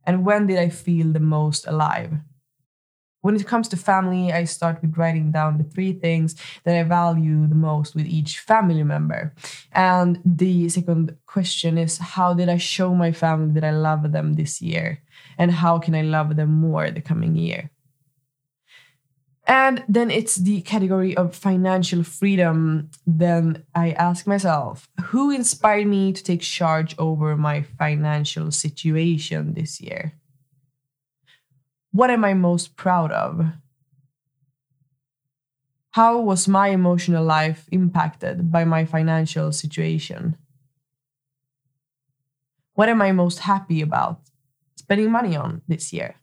And 0.06 0.26
when 0.26 0.46
did 0.48 0.58
I 0.60 0.70
feel 0.70 1.12
the 1.12 1.20
most 1.20 1.66
alive? 1.66 2.14
When 3.22 3.36
it 3.36 3.48
comes 3.48 3.68
to 3.70 3.78
family, 3.78 4.32
I 4.32 4.44
start 4.44 4.84
with 4.84 5.00
writing 5.00 5.32
down 5.32 5.58
the 5.58 5.64
three 5.64 5.94
things 5.94 6.36
that 6.64 6.78
I 6.78 6.84
value 6.84 7.48
the 7.48 7.56
most 7.56 7.96
with 7.96 8.06
each 8.06 8.38
family 8.38 8.84
member. 8.84 9.34
And 9.72 10.22
the 10.24 10.70
second 10.70 11.18
question 11.26 11.80
is 11.80 11.98
how 11.98 12.36
did 12.36 12.50
I 12.50 12.58
show 12.58 12.94
my 12.94 13.12
family 13.12 13.52
that 13.54 13.64
I 13.64 13.72
love 13.72 14.12
them 14.12 14.34
this 14.34 14.62
year? 14.62 15.02
And 15.38 15.52
how 15.52 15.80
can 15.80 15.96
I 15.96 16.02
love 16.02 16.36
them 16.36 16.52
more 16.52 16.90
the 16.92 17.02
coming 17.02 17.36
year? 17.36 17.72
And 19.48 19.84
then 19.88 20.10
it's 20.10 20.36
the 20.38 20.62
category 20.62 21.16
of 21.16 21.36
financial 21.36 22.04
freedom. 22.04 22.90
Then 23.06 23.64
I 23.76 23.92
ask 23.92 24.26
myself, 24.26 24.90
who 25.06 25.30
inspired 25.30 25.86
me 25.88 26.14
to 26.14 26.24
take 26.24 26.42
charge 26.42 26.96
over 26.98 27.38
my 27.38 27.62
financial 27.62 28.52
situation 28.52 29.54
this 29.54 29.80
year? 29.80 30.14
What 31.92 32.10
am 32.10 32.26
I 32.26 32.34
most 32.34 32.76
proud 32.76 33.12
of? 33.12 33.46
How 35.92 36.20
was 36.20 36.48
my 36.48 36.70
emotional 36.70 37.24
life 37.24 37.70
impacted 37.72 38.52
by 38.52 38.66
my 38.66 38.84
financial 38.84 39.52
situation? 39.52 40.36
What 42.74 42.90
am 42.90 43.02
I 43.02 43.14
most 43.14 43.40
happy 43.40 43.82
about 43.82 44.20
spending 44.86 45.12
money 45.12 45.36
on 45.36 45.62
this 45.68 45.92
year? 45.92 46.16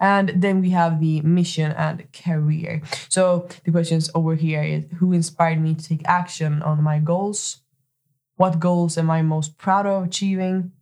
And 0.00 0.32
then 0.36 0.60
we 0.60 0.70
have 0.70 1.00
the 1.00 1.20
mission 1.20 1.72
and 1.72 2.10
career. 2.12 2.82
So 3.08 3.48
the 3.64 3.70
questions 3.70 4.10
over 4.14 4.34
here 4.34 4.62
is 4.62 4.84
who 4.98 5.12
inspired 5.12 5.60
me 5.60 5.74
to 5.74 5.84
take 5.84 6.02
action 6.04 6.62
on 6.62 6.82
my 6.82 6.98
goals? 6.98 7.62
What 8.36 8.58
goals 8.58 8.98
am 8.98 9.10
I 9.10 9.22
most 9.22 9.56
proud 9.56 9.86
of 9.86 10.04
achieving? 10.04 10.72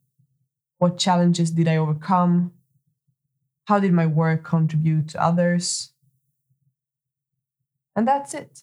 What 0.78 0.98
challenges 0.98 1.50
did 1.52 1.68
I 1.68 1.76
overcome? 1.76 2.52
How 3.66 3.78
did 3.78 3.92
my 3.92 4.06
work 4.06 4.44
contribute 4.44 5.08
to 5.10 5.22
others? 5.22 5.92
And 7.96 8.06
that's 8.06 8.34
it. 8.34 8.62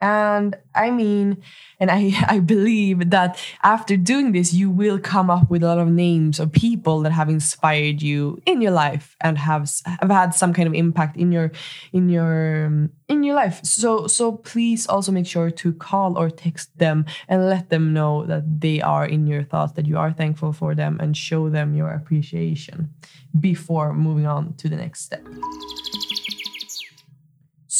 And 0.00 0.56
I 0.74 0.90
mean, 0.90 1.42
and 1.78 1.90
I, 1.90 2.12
I 2.28 2.40
believe 2.40 3.10
that 3.10 3.38
after 3.62 3.96
doing 3.96 4.32
this, 4.32 4.52
you 4.52 4.70
will 4.70 4.98
come 4.98 5.30
up 5.30 5.50
with 5.50 5.62
a 5.62 5.66
lot 5.66 5.78
of 5.78 5.88
names 5.88 6.40
of 6.40 6.52
people 6.52 7.00
that 7.02 7.12
have 7.12 7.28
inspired 7.28 8.00
you 8.00 8.40
in 8.46 8.60
your 8.60 8.70
life 8.70 9.16
and 9.20 9.36
have, 9.38 9.70
have 9.84 10.10
had 10.10 10.34
some 10.34 10.52
kind 10.52 10.66
of 10.66 10.74
impact 10.74 11.16
in 11.16 11.32
your 11.32 11.52
in 11.92 12.08
your 12.08 12.66
um, 12.66 12.90
in 13.08 13.22
your 13.22 13.34
life. 13.34 13.60
So 13.64 14.06
so 14.06 14.32
please 14.32 14.86
also 14.86 15.12
make 15.12 15.26
sure 15.26 15.50
to 15.50 15.72
call 15.72 16.16
or 16.16 16.30
text 16.30 16.76
them 16.78 17.04
and 17.28 17.48
let 17.48 17.70
them 17.70 17.92
know 17.92 18.24
that 18.26 18.60
they 18.60 18.80
are 18.80 19.06
in 19.06 19.26
your 19.26 19.42
thoughts, 19.42 19.72
that 19.72 19.86
you 19.86 19.98
are 19.98 20.12
thankful 20.12 20.52
for 20.52 20.74
them, 20.74 20.98
and 21.00 21.16
show 21.16 21.50
them 21.50 21.74
your 21.74 21.90
appreciation 21.90 22.94
before 23.38 23.92
moving 23.92 24.26
on 24.26 24.54
to 24.54 24.68
the 24.68 24.76
next 24.76 25.02
step. 25.02 25.24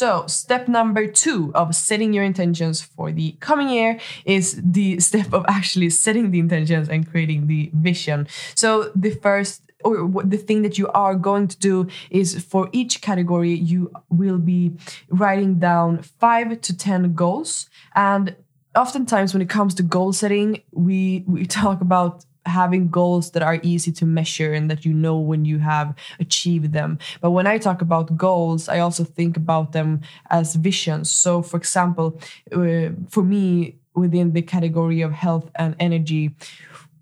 So, 0.00 0.24
step 0.28 0.66
number 0.66 1.06
two 1.06 1.52
of 1.54 1.74
setting 1.74 2.14
your 2.14 2.24
intentions 2.24 2.80
for 2.80 3.12
the 3.12 3.32
coming 3.32 3.68
year 3.68 4.00
is 4.24 4.58
the 4.64 4.98
step 5.08 5.34
of 5.34 5.44
actually 5.46 5.90
setting 5.90 6.30
the 6.30 6.38
intentions 6.38 6.88
and 6.88 7.06
creating 7.06 7.48
the 7.48 7.70
vision. 7.74 8.26
So, 8.54 8.92
the 8.96 9.10
first 9.10 9.60
or 9.84 10.08
the 10.24 10.38
thing 10.38 10.62
that 10.62 10.78
you 10.78 10.88
are 10.92 11.14
going 11.14 11.48
to 11.48 11.58
do 11.58 11.86
is 12.08 12.42
for 12.42 12.70
each 12.72 13.02
category, 13.02 13.52
you 13.52 13.92
will 14.08 14.38
be 14.38 14.72
writing 15.10 15.58
down 15.58 16.00
five 16.00 16.62
to 16.62 16.74
10 16.74 17.12
goals. 17.12 17.68
And 17.94 18.36
oftentimes, 18.74 19.34
when 19.34 19.42
it 19.42 19.50
comes 19.50 19.74
to 19.74 19.82
goal 19.82 20.14
setting, 20.14 20.62
we, 20.72 21.24
we 21.26 21.44
talk 21.60 21.82
about 21.82 22.24
having 22.46 22.88
goals 22.88 23.30
that 23.32 23.42
are 23.42 23.60
easy 23.62 23.92
to 23.92 24.06
measure 24.06 24.52
and 24.52 24.70
that 24.70 24.84
you 24.84 24.92
know 24.94 25.18
when 25.18 25.44
you 25.44 25.58
have 25.58 25.94
achieved 26.18 26.72
them. 26.72 26.98
But 27.20 27.32
when 27.32 27.46
I 27.46 27.58
talk 27.58 27.82
about 27.82 28.16
goals, 28.16 28.68
I 28.68 28.78
also 28.78 29.04
think 29.04 29.36
about 29.36 29.72
them 29.72 30.00
as 30.30 30.56
visions. 30.56 31.10
So, 31.10 31.42
for 31.42 31.56
example, 31.56 32.20
uh, 32.52 32.90
for 33.08 33.22
me, 33.22 33.76
within 33.94 34.32
the 34.32 34.42
category 34.42 35.00
of 35.02 35.12
health 35.12 35.50
and 35.56 35.74
energy, 35.78 36.34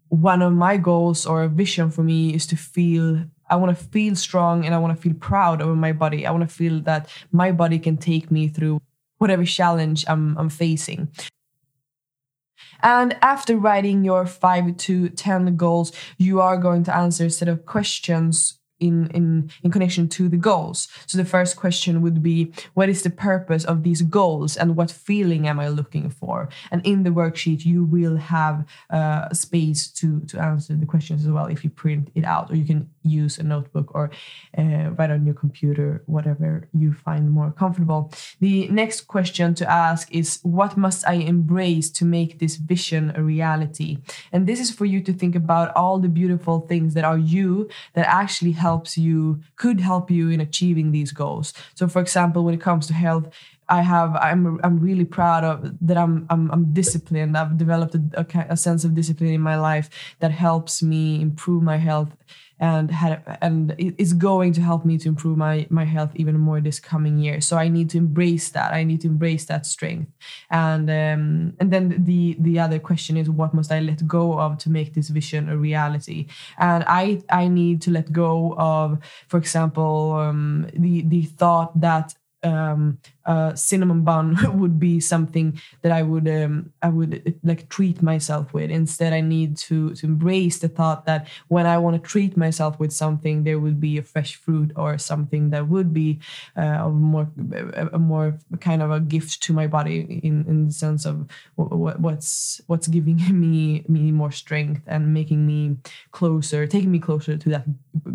one 0.09 0.43
of 0.43 0.53
my 0.53 0.77
goals 0.77 1.27
or 1.27 1.43
a 1.43 1.49
vision 1.49 1.91
for 1.91 2.03
me 2.03 2.35
is 2.35 2.47
to 2.47 2.57
feel 2.57 3.25
I 3.51 3.57
want 3.57 3.77
to 3.77 3.85
feel 3.85 4.15
strong 4.15 4.67
and 4.67 4.75
I 4.75 4.79
want 4.79 4.95
to 4.97 5.03
feel 5.03 5.15
proud 5.15 5.63
over 5.63 5.75
my 5.75 5.93
body. 5.93 6.27
I 6.27 6.31
want 6.31 6.49
to 6.49 6.55
feel 6.55 6.81
that 6.83 7.09
my 7.33 7.51
body 7.51 7.79
can 7.79 7.97
take 7.97 8.31
me 8.31 8.49
through 8.49 8.81
whatever 9.19 9.45
challenge 9.45 10.05
I'm, 10.07 10.37
I'm 10.37 10.49
facing. 10.49 11.09
And 12.83 13.17
after 13.23 13.57
writing 13.57 14.05
your 14.05 14.27
five 14.27 14.77
to 14.77 15.09
10 15.09 15.57
goals, 15.57 15.93
you 16.17 16.41
are 16.41 16.57
going 16.57 16.85
to 16.85 16.95
answer 16.95 17.27
a 17.27 17.31
set 17.31 17.49
of 17.49 17.67
questions 17.67 18.58
in, 18.81 19.11
in, 19.11 19.51
in 19.63 19.71
connection 19.71 20.09
to 20.09 20.29
the 20.29 20.37
goals. 20.37 20.89
So 21.07 21.19
the 21.19 21.25
first 21.25 21.57
question 21.57 22.03
would 22.03 22.23
be 22.23 22.53
what 22.75 22.89
is 22.89 23.03
the 23.03 23.11
purpose 23.11 23.65
of 23.65 23.83
these 23.83 24.03
goals 24.03 24.57
and 24.57 24.77
what 24.77 24.91
feeling 24.91 25.49
am 25.49 25.61
I 25.61 25.69
looking 25.69 26.11
for? 26.11 26.49
And 26.71 26.85
in 26.87 27.03
the 27.03 27.11
worksheet, 27.11 27.65
you 27.65 27.85
will 27.85 28.17
have 28.17 28.67
uh, 28.91 29.33
space 29.33 29.89
to, 29.89 30.21
to 30.29 30.41
answer 30.41 30.75
the 30.75 30.87
questions 30.87 31.25
as 31.25 31.31
well 31.31 31.47
if 31.47 31.65
you 31.65 31.71
print 31.71 32.11
it 32.15 32.25
out, 32.25 32.51
or 32.51 32.57
you 32.57 32.65
can 32.65 32.89
use 33.03 33.39
a 33.39 33.43
notebook 33.43 33.95
or 33.95 34.11
uh, 34.57 34.91
write 34.97 35.11
on 35.11 35.25
your 35.25 35.35
computer, 35.35 36.03
whatever 36.07 36.69
you 36.73 36.93
find 36.93 37.31
more 37.31 37.51
comfortable. 37.51 38.13
The 38.41 38.69
next 38.69 39.03
question 39.03 39.55
to 39.55 39.71
ask 39.71 40.13
is 40.15 40.41
what 40.43 40.77
must 40.77 41.07
I 41.07 41.15
embrace 41.15 41.91
to 41.91 42.05
make 42.05 42.39
this 42.39 42.57
vision 42.57 43.13
a 43.17 43.23
reality? 43.23 43.99
And 44.33 44.47
this 44.47 44.61
is 44.61 44.71
for 44.71 44.85
you 44.85 45.01
to 45.03 45.13
think 45.13 45.35
about 45.35 45.75
all 45.75 45.99
the 45.99 46.09
beautiful 46.09 46.61
things 46.61 46.95
that 46.95 47.05
are 47.05 47.19
you 47.19 47.69
that 47.95 48.07
actually 48.07 48.53
help 48.53 48.68
helps 48.69 48.99
you 49.07 49.19
could 49.63 49.81
help 49.91 50.11
you 50.11 50.25
in 50.35 50.41
achieving 50.49 50.89
these 50.93 51.13
goals 51.23 51.47
so 51.79 51.89
for 51.95 52.01
example 52.07 52.41
when 52.45 52.55
it 52.59 52.67
comes 52.69 52.87
to 52.87 52.95
health 53.07 53.27
I 53.69 53.83
have 53.83 54.17
I'm 54.17 54.59
I'm 54.65 54.79
really 54.89 55.05
proud 55.05 55.45
of 55.45 55.57
that 55.87 55.99
I'm 55.99 56.27
I'm, 56.31 56.51
I'm 56.51 56.73
disciplined. 56.73 57.37
I've 57.37 57.59
developed 57.59 57.95
a, 57.95 58.03
a, 58.23 58.47
a, 58.55 58.57
sense 58.57 58.83
of 58.85 58.95
discipline 58.95 59.35
in 59.35 59.43
my 59.43 59.57
life 59.57 59.91
that 60.21 60.31
helps 60.31 60.83
me 60.83 61.21
improve 61.21 61.63
my 61.63 61.77
health 61.77 62.11
and 62.61 62.91
had 62.91 63.23
and 63.41 63.75
it's 63.79 64.13
going 64.13 64.53
to 64.53 64.61
help 64.61 64.85
me 64.85 64.99
to 64.99 65.09
improve 65.09 65.37
my 65.37 65.67
my 65.71 65.85
health 65.85 66.11
even 66.15 66.39
more 66.39 66.61
this 66.61 66.81
coming 66.81 67.19
year. 67.19 67.41
So 67.41 67.57
i 67.57 67.69
need 67.69 67.91
to 67.91 67.99
embrace 67.99 68.49
that. 68.51 68.73
I 68.73 68.85
need 68.85 69.01
to 69.03 69.09
embrace 69.09 69.45
that 69.47 69.67
strength. 69.67 70.11
And 70.51 70.91
um 70.91 71.55
and 71.61 71.73
then 71.73 72.05
the 72.05 72.37
the 72.41 72.59
other 72.59 72.79
question 72.79 73.17
is 73.17 73.31
what 73.31 73.55
must 73.55 73.71
i 73.71 73.81
let 73.81 74.07
go 74.07 74.39
of 74.39 74.59
to 74.59 74.71
make 74.71 74.95
this 74.95 75.09
vision 75.09 75.49
a 75.49 75.57
reality? 75.57 76.27
And 76.59 76.85
i 76.87 77.23
i 77.31 77.49
need 77.49 77.83
to 77.83 77.91
let 77.91 78.13
go 78.13 78.55
of 78.59 78.99
for 79.29 79.39
example 79.39 80.13
um 80.15 80.67
the 80.75 81.03
the 81.03 81.23
thought 81.23 81.79
that 81.81 82.15
um, 82.43 82.99
uh, 83.29 83.55
cinnamon 83.55 84.03
bun 84.03 84.37
would 84.59 84.81
be 84.81 85.01
something 85.01 85.61
that 85.83 85.93
I 85.93 86.03
would 86.03 86.27
um, 86.27 86.73
I 86.83 86.89
would 86.89 87.23
uh, 87.27 87.31
like 87.45 87.69
treat 87.69 88.01
myself 88.01 88.55
with. 88.55 88.71
Instead, 88.71 89.13
I 89.13 89.21
need 89.21 89.59
to 89.69 89.95
to 89.95 90.07
embrace 90.07 90.59
the 90.59 90.69
thought 90.69 91.05
that 91.05 91.29
when 91.49 91.67
I 91.67 91.77
want 91.77 92.03
to 92.03 92.09
treat 92.09 92.37
myself 92.37 92.81
with 92.81 92.91
something, 92.91 93.45
there 93.45 93.61
would 93.61 93.81
be 93.81 93.99
a 93.99 94.03
fresh 94.03 94.35
fruit 94.35 94.73
or 94.77 94.97
something 94.97 95.51
that 95.51 95.69
would 95.69 95.93
be 95.93 96.21
uh, 96.57 96.87
a 96.87 96.89
more 96.89 97.29
a 97.93 97.99
more 97.99 98.39
kind 98.61 98.83
of 98.83 98.91
a 98.91 98.99
gift 98.99 99.43
to 99.43 99.53
my 99.53 99.67
body 99.67 100.21
in 100.25 100.47
in 100.49 100.67
the 100.67 100.73
sense 100.73 101.05
of 101.05 101.29
what's 101.57 102.63
what's 102.67 102.89
giving 102.89 103.17
me 103.41 103.85
me 103.89 104.11
more 104.11 104.33
strength 104.33 104.83
and 104.87 105.13
making 105.13 105.47
me 105.47 105.77
closer, 106.13 106.67
taking 106.67 106.91
me 106.91 106.99
closer 106.99 107.37
to 107.37 107.49
that 107.51 107.67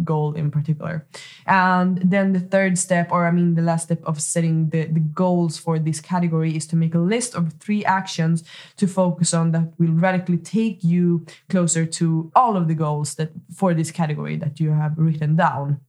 goal 0.04 0.34
in 0.34 0.50
particular. 0.50 1.06
And 1.46 1.98
then 1.98 2.34
the 2.34 2.40
third 2.40 2.78
step, 2.78 3.12
or 3.12 3.28
I 3.28 3.32
mean 3.32 3.56
the 3.56 3.62
last 3.62 3.84
step 3.84 4.02
of 4.06 4.22
setting 4.22 4.70
the, 4.70 4.86
the 4.86 5.03
goals 5.14 5.58
for 5.58 5.80
this 5.80 6.00
category 6.00 6.56
is 6.56 6.68
to 6.68 6.76
make 6.76 6.96
a 6.96 7.00
list 7.00 7.36
of 7.36 7.54
three 7.54 7.84
actions 7.86 8.44
to 8.78 8.88
focus 8.88 9.34
on 9.34 9.52
that 9.52 9.74
will 9.80 9.94
radically 9.94 10.38
take 10.38 10.84
you 10.84 11.26
closer 11.50 11.86
to 11.86 12.32
all 12.36 12.56
of 12.56 12.68
the 12.68 12.76
goals 12.76 13.16
that 13.16 13.32
for 13.54 13.74
this 13.74 13.92
category 13.92 14.36
that 14.38 14.60
you 14.60 14.72
have 14.72 14.94
written 14.98 15.36
down. 15.36 15.80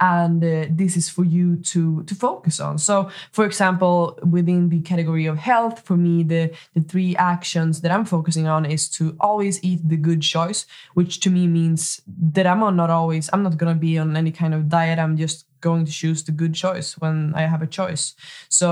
and 0.00 0.42
uh, 0.44 0.66
this 0.70 0.96
is 0.96 1.08
for 1.08 1.24
you 1.24 1.56
to 1.56 2.02
to 2.04 2.14
focus 2.14 2.60
on 2.60 2.78
so 2.78 3.08
for 3.32 3.44
example 3.44 4.18
within 4.28 4.68
the 4.68 4.80
category 4.80 5.26
of 5.26 5.38
health 5.38 5.80
for 5.80 5.96
me 5.96 6.22
the 6.22 6.50
the 6.74 6.80
three 6.80 7.14
actions 7.16 7.80
that 7.80 7.90
i'm 7.90 8.04
focusing 8.04 8.46
on 8.46 8.64
is 8.64 8.88
to 8.88 9.16
always 9.20 9.62
eat 9.62 9.80
the 9.88 9.96
good 9.96 10.22
choice 10.22 10.66
which 10.94 11.20
to 11.20 11.30
me 11.30 11.46
means 11.46 12.02
that 12.06 12.46
i'm 12.46 12.60
not 12.76 12.90
always 12.90 13.30
i'm 13.32 13.42
not 13.42 13.56
going 13.56 13.72
to 13.72 13.78
be 13.78 13.96
on 13.98 14.16
any 14.16 14.32
kind 14.32 14.54
of 14.54 14.68
diet 14.68 14.98
i'm 14.98 15.16
just 15.16 15.46
going 15.64 15.84
to 15.86 15.92
choose 16.00 16.20
the 16.24 16.36
good 16.42 16.54
choice 16.64 16.88
when 17.02 17.16
I 17.34 17.42
have 17.52 17.62
a 17.62 17.74
choice. 17.78 18.14
So 18.48 18.68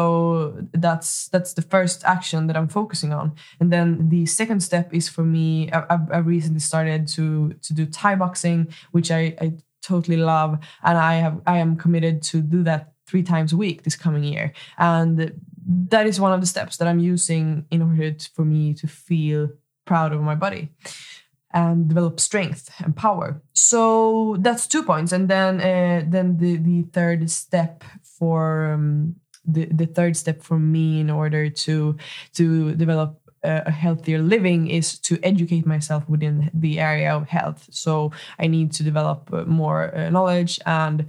that's 0.87 1.29
that's 1.33 1.53
the 1.55 1.67
first 1.75 1.99
action 2.05 2.47
that 2.49 2.57
I'm 2.57 2.69
focusing 2.69 3.13
on. 3.21 3.27
And 3.61 3.73
then 3.75 4.09
the 4.15 4.27
second 4.27 4.61
step 4.69 4.87
is 4.93 5.09
for 5.09 5.25
me. 5.37 5.73
I, 5.73 5.99
I 6.17 6.19
recently 6.35 6.61
started 6.61 7.09
to 7.17 7.25
to 7.67 7.71
do 7.79 7.85
Thai 7.87 8.15
boxing, 8.17 8.61
which 8.95 9.11
I, 9.11 9.23
I 9.45 9.47
totally 9.91 10.21
love, 10.35 10.51
and 10.83 10.97
I 10.99 11.15
have 11.25 11.37
I 11.55 11.57
am 11.65 11.77
committed 11.77 12.23
to 12.31 12.37
do 12.57 12.63
that 12.71 12.83
three 13.09 13.25
times 13.33 13.53
a 13.53 13.57
week 13.57 13.83
this 13.83 13.97
coming 14.05 14.25
year. 14.25 14.53
And 14.77 15.33
that 15.93 16.07
is 16.07 16.21
one 16.21 16.35
of 16.35 16.41
the 16.41 16.53
steps 16.55 16.77
that 16.77 16.89
I'm 16.89 17.03
using 17.15 17.67
in 17.71 17.83
order 17.83 18.15
for 18.35 18.45
me 18.45 18.75
to 18.75 18.87
feel 18.87 19.51
proud 19.85 20.13
of 20.13 20.21
my 20.21 20.37
body 20.37 20.69
and 21.53 21.89
develop 21.89 22.21
strength 22.21 22.71
and 22.83 22.97
power. 22.97 23.43
So 23.53 24.37
that's 24.41 24.67
two 24.67 24.83
points, 24.83 25.13
and 25.13 25.29
then 25.29 25.61
uh, 25.61 26.05
then 26.07 26.37
the 26.39 26.57
the 26.57 26.83
third 26.93 27.31
step 27.31 27.85
for 28.03 28.73
um, 28.73 29.17
the 29.45 29.67
the 29.67 29.87
third 29.87 30.17
step 30.17 30.43
for 30.43 30.59
me 30.59 31.01
in 31.01 31.11
order 31.11 31.51
to 31.51 31.97
to 32.35 32.75
develop 32.75 33.19
a 33.45 33.71
healthier 33.71 34.21
living 34.21 34.69
is 34.69 34.99
to 35.01 35.19
educate 35.23 35.67
myself 35.67 36.09
within 36.09 36.49
the 36.55 36.79
area 36.79 37.13
of 37.13 37.29
health. 37.29 37.69
So 37.71 38.13
I 38.39 38.47
need 38.47 38.73
to 38.73 38.85
develop 38.85 39.31
uh, 39.33 39.45
more 39.45 39.95
uh, 39.95 40.11
knowledge 40.11 40.61
and 40.65 41.07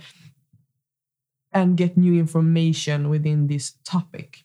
and 1.52 1.78
get 1.78 1.96
new 1.96 2.18
information 2.18 3.10
within 3.10 3.48
this 3.48 3.74
topic 3.86 4.44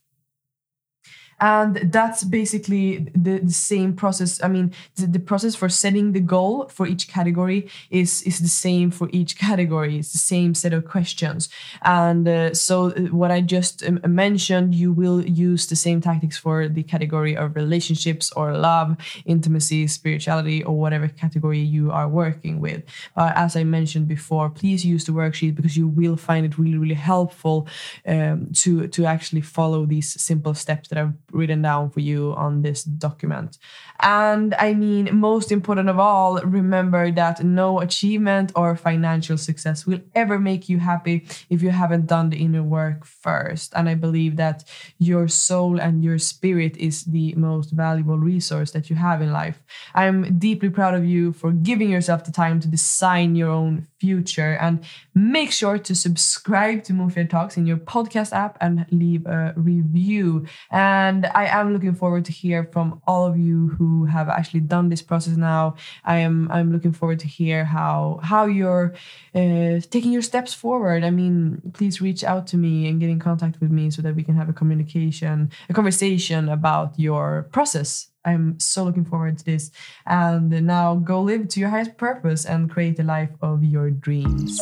and 1.41 1.77
that's 1.93 2.25
basically 2.25 3.07
the, 3.15 3.39
the 3.39 3.53
same 3.53 3.95
process. 3.95 4.43
I 4.43 4.49
mean 4.49 4.73
the, 4.97 5.07
the, 5.07 5.19
process 5.19 5.55
for 5.55 5.69
setting 5.69 6.13
the 6.13 6.21
goal 6.21 6.69
for 6.69 6.87
each 6.87 7.07
category 7.07 7.69
is 7.91 8.23
is 8.23 8.39
the 8.41 8.49
same 8.49 8.91
for 8.91 9.09
each 9.13 9.39
category. 9.47 9.99
It's 9.99 10.13
the 10.13 10.19
same 10.19 10.55
set 10.55 10.73
of 10.73 10.85
questions. 10.87 11.49
And 11.83 12.27
uh, 12.27 12.55
so 12.55 12.87
uh, 12.87 13.01
what 13.21 13.31
i 13.31 13.41
just 13.41 13.85
um, 13.85 14.01
mentioned 14.07 14.75
you 14.75 14.93
will 14.93 15.25
use 15.25 15.67
the 15.67 15.77
same 15.77 16.01
tactics 16.01 16.37
for 16.37 16.69
the 16.69 16.83
category 16.83 17.37
of 17.37 17.55
relationships 17.55 18.33
or 18.33 18.57
love 18.57 18.97
intimacy 19.25 19.87
spirituality 19.87 20.63
or 20.65 20.77
whatever 20.79 21.09
category 21.09 21.61
you 21.61 21.91
are 21.91 22.09
working 22.09 22.61
with. 22.61 22.83
As 23.17 23.55
i 23.55 23.65
mentioned 23.65 24.09
before 24.09 24.51
please 24.51 24.85
use 24.85 25.05
the 25.05 25.13
worksheet 25.13 25.55
because 25.55 25.77
you 25.77 25.87
will 25.87 26.17
find 26.17 26.45
it 26.47 26.59
really 26.59 26.79
really 26.79 26.95
helpful 26.95 27.69
um, 28.07 28.49
to 28.55 28.89
to 28.89 29.05
actually 29.05 29.41
follow 29.41 29.87
these 29.87 30.21
simple 30.21 30.55
steps 30.55 30.89
that 30.89 30.99
i've 30.99 31.15
written 31.33 31.63
down 31.63 31.91
for 31.91 32.01
you 32.01 32.35
on 32.37 32.63
this 32.63 32.85
document. 32.85 33.59
And 34.01 34.55
I 34.59 34.75
mean, 34.75 35.15
most 35.19 35.51
important 35.51 35.89
of 35.89 35.99
all, 35.99 36.41
remember 36.41 37.11
that 37.13 37.45
no 37.45 37.81
achievement 37.81 38.53
or 38.55 38.77
financial 38.77 39.37
success 39.37 39.87
will 39.87 40.01
ever 40.15 40.39
make 40.39 40.69
you 40.69 40.79
happy 40.79 41.27
if 41.51 41.63
you 41.63 41.71
haven't 41.71 42.07
done 42.07 42.31
the 42.31 42.39
inner 42.39 42.63
work 42.63 43.05
first. 43.05 43.73
And 43.75 43.89
I 43.89 43.95
believe 43.95 44.37
that 44.37 44.65
your 44.99 45.29
soul 45.29 45.81
and 45.81 46.05
your 46.05 46.19
spirit 46.19 46.77
is 46.77 47.05
the 47.05 47.35
most 47.35 47.71
valuable 47.71 48.19
resource 48.19 48.71
that 48.73 48.89
you 48.89 48.97
have 48.97 49.21
in 49.21 49.33
life. 49.33 49.63
I'm 49.95 50.39
deeply 50.39 50.71
proud 50.71 50.95
of 50.95 51.05
you 51.05 51.33
for 51.33 51.53
giving 51.53 51.91
yourself 51.91 52.25
the 52.25 52.33
time 52.33 52.61
to 52.61 52.69
design 52.69 53.35
your 53.35 53.51
own 53.51 53.89
future. 53.99 54.57
And 54.61 54.85
make 55.19 55.51
sure 55.51 55.79
to 55.79 55.95
subscribe 55.95 56.85
to 56.85 56.93
Mofjärd 56.93 57.29
Talks 57.29 57.57
in 57.57 57.67
your 57.67 57.77
podcast 57.77 58.33
app 58.33 58.57
and 58.61 58.87
leave 58.93 59.27
a 59.27 59.53
review. 59.57 60.47
And 60.71 61.27
I 61.27 61.47
am 61.47 61.73
looking 61.73 61.95
forward 61.95 62.25
to 62.27 62.33
hear 62.33 62.69
from 62.73 63.03
all 63.07 63.27
of 63.27 63.37
you 63.37 63.69
who 63.79 64.05
have 64.05 64.29
actually 64.29 64.61
done 64.61 64.89
this 64.89 65.03
process 65.03 65.37
now. 65.37 65.75
I 66.05 66.19
am 66.19 66.49
I'm 66.53 66.73
looking 66.73 66.93
forward 66.93 67.19
to 67.21 67.27
hear 67.27 67.65
how 67.65 68.21
how 68.23 68.47
you're 68.47 68.95
uh, 69.35 69.81
taking 69.91 70.13
your 70.13 70.23
steps 70.23 70.55
forward. 70.55 71.03
I 71.03 71.11
mean, 71.11 71.63
please 71.75 72.01
reach 72.01 72.23
out 72.23 72.47
to 72.49 72.57
me 72.57 72.87
and 72.87 73.01
get 73.01 73.11
in 73.11 73.19
contact 73.19 73.61
with 73.61 73.73
me 73.73 73.91
so 73.91 74.03
that 74.03 74.15
we 74.15 74.23
can 74.23 74.37
have 74.37 74.49
a 74.49 74.53
communication, 74.53 75.51
a 75.69 75.75
conversation 75.75 76.49
about 76.49 76.99
your 76.99 77.49
process 77.51 78.09
I'm 78.25 78.59
so 78.59 78.85
looking 78.85 79.05
forward 79.05 79.39
to 79.39 79.45
this. 79.45 79.71
And 80.07 80.51
now 80.67 80.97
go 80.97 81.23
live 81.23 81.49
to 81.49 81.61
your 81.61 81.71
highest 81.71 81.97
purpose 81.97 82.45
and 82.45 82.71
create 82.71 82.97
the 82.97 83.05
life 83.05 83.31
of 83.41 83.65
your 83.65 83.91
dreams. 83.91 84.59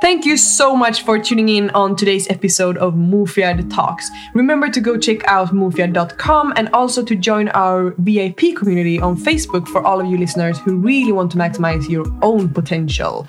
Thank 0.00 0.24
you 0.24 0.38
so 0.38 0.74
much 0.74 1.02
for 1.02 1.18
tuning 1.18 1.50
in 1.50 1.68
on 1.70 1.94
today's 1.94 2.26
episode 2.30 2.78
of 2.78 2.94
Mofjärd 2.94 3.68
Talks. 3.70 4.08
Remember 4.34 4.70
to 4.70 4.80
go 4.80 4.96
check 4.96 5.22
out 5.24 5.48
mufiad.com 5.48 6.54
and 6.56 6.70
also 6.70 7.04
to 7.04 7.14
join 7.14 7.50
our 7.50 7.94
VIP 7.98 8.56
community 8.56 8.98
on 8.98 9.14
Facebook 9.14 9.68
for 9.68 9.84
all 9.86 10.00
of 10.00 10.06
you 10.06 10.16
listeners 10.16 10.58
who 10.58 10.78
really 10.78 11.12
want 11.12 11.30
to 11.32 11.36
maximize 11.36 11.86
your 11.90 12.06
own 12.22 12.48
potential. 12.48 13.28